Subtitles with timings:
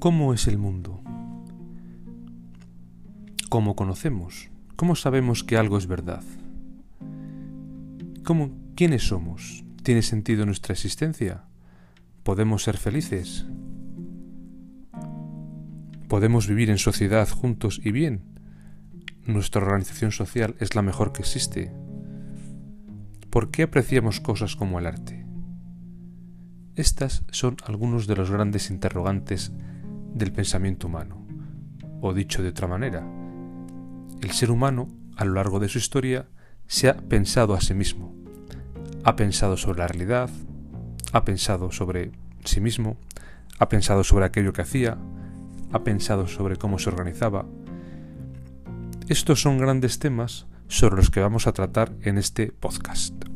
[0.00, 1.02] ¿Cómo es el mundo?
[3.50, 4.48] ¿Cómo conocemos?
[4.74, 6.22] ¿Cómo sabemos que algo es verdad?
[8.24, 9.62] ¿Cómo, ¿Quiénes somos?
[9.82, 11.44] ¿Tiene sentido nuestra existencia?
[12.22, 13.44] ¿Podemos ser felices?
[16.08, 18.22] ¿Podemos vivir en sociedad juntos y bien?
[19.26, 21.74] ¿Nuestra organización social es la mejor que existe?
[23.28, 25.26] ¿Por qué apreciamos cosas como el arte?
[26.74, 29.52] Estas son algunos de los grandes interrogantes
[30.14, 31.26] del pensamiento humano.
[32.00, 33.06] O dicho de otra manera,
[34.20, 36.28] el ser humano, a lo largo de su historia,
[36.66, 38.14] se ha pensado a sí mismo.
[39.04, 40.30] Ha pensado sobre la realidad,
[41.12, 42.12] ha pensado sobre
[42.44, 42.96] sí mismo,
[43.58, 44.98] ha pensado sobre aquello que hacía,
[45.72, 47.46] ha pensado sobre cómo se organizaba.
[49.08, 53.29] Estos son grandes temas sobre los que vamos a tratar en este podcast.